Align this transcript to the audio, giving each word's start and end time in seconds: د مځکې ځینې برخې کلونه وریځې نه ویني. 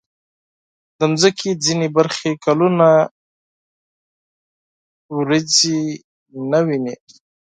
د 0.97 0.99
مځکې 1.11 1.49
ځینې 1.63 1.87
برخې 1.97 2.31
کلونه 2.45 2.87
وریځې 5.15 5.79
نه 6.51 6.59
ویني. 6.67 6.95